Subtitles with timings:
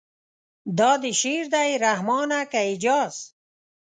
[0.77, 3.15] دا دې شعر دی رحمانه که اعجاز.